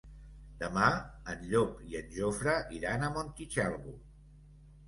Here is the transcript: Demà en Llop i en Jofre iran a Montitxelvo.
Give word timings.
Demà 0.61 0.85
en 1.33 1.43
Llop 1.51 1.83
i 1.91 1.99
en 2.01 2.09
Jofre 2.15 2.57
iran 2.81 3.07
a 3.07 3.11
Montitxelvo. 3.19 3.99